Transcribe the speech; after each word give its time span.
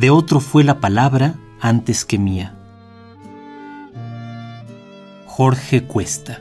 De 0.00 0.08
otro 0.08 0.40
fue 0.40 0.64
la 0.64 0.80
palabra 0.80 1.34
antes 1.60 2.06
que 2.06 2.18
mía. 2.18 2.56
Jorge 5.26 5.84
Cuesta. 5.84 6.40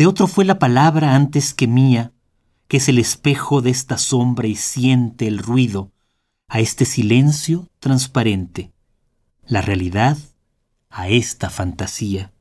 De 0.00 0.06
otro 0.06 0.28
fue 0.28 0.46
la 0.46 0.58
palabra 0.58 1.14
antes 1.14 1.52
que 1.52 1.66
mía, 1.66 2.14
que 2.68 2.78
es 2.78 2.88
el 2.88 2.98
espejo 2.98 3.60
de 3.60 3.68
esta 3.68 3.98
sombra 3.98 4.48
y 4.48 4.56
siente 4.56 5.26
el 5.26 5.36
ruido 5.36 5.92
a 6.48 6.60
este 6.60 6.86
silencio 6.86 7.68
transparente 7.80 8.72
la 9.46 9.60
realidad 9.60 10.16
a 10.88 11.10
esta 11.10 11.50
fantasía. 11.50 12.32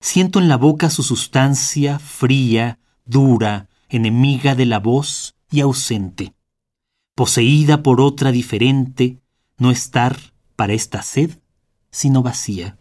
Siento 0.00 0.40
en 0.40 0.48
la 0.48 0.56
boca 0.56 0.90
su 0.90 1.04
sustancia 1.04 2.00
fría, 2.00 2.80
dura, 3.04 3.68
enemiga 3.88 4.56
de 4.56 4.66
la 4.66 4.80
voz 4.80 5.36
y 5.48 5.60
ausente, 5.60 6.34
poseída 7.14 7.84
por 7.84 8.00
otra 8.00 8.32
diferente, 8.32 9.20
no 9.58 9.70
estar 9.70 10.18
para 10.56 10.72
esta 10.72 11.02
sed, 11.02 11.38
sino 11.92 12.24
vacía. 12.24 12.79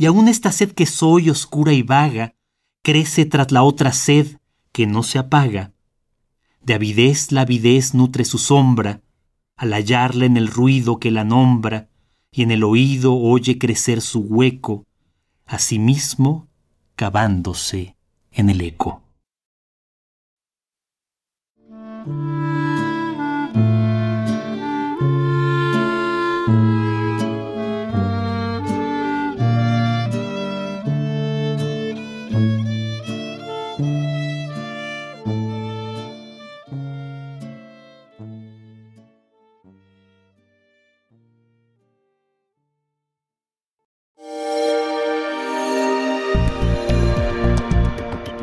Y 0.00 0.06
aún 0.06 0.28
esta 0.28 0.50
sed 0.50 0.72
que 0.72 0.86
soy 0.86 1.28
oscura 1.28 1.74
y 1.74 1.82
vaga, 1.82 2.34
crece 2.82 3.26
tras 3.26 3.52
la 3.52 3.62
otra 3.62 3.92
sed 3.92 4.38
que 4.72 4.86
no 4.86 5.02
se 5.02 5.18
apaga. 5.18 5.74
De 6.62 6.72
avidez 6.72 7.32
la 7.32 7.42
avidez 7.42 7.92
nutre 7.92 8.24
su 8.24 8.38
sombra, 8.38 9.02
al 9.58 9.74
hallarla 9.74 10.24
en 10.24 10.38
el 10.38 10.48
ruido 10.48 10.98
que 10.98 11.10
la 11.10 11.24
nombra 11.24 11.90
y 12.32 12.40
en 12.40 12.50
el 12.50 12.64
oído 12.64 13.14
oye 13.14 13.58
crecer 13.58 14.00
su 14.00 14.20
hueco, 14.20 14.86
asimismo 15.44 16.48
cavándose 16.96 17.94
en 18.32 18.48
el 18.48 18.62
eco. 18.62 19.02